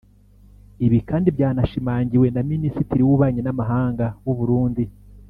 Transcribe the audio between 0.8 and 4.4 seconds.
Ibi kandi byanashimangiwe na Minisitiri w’Ububanyi n’Amahanga w’u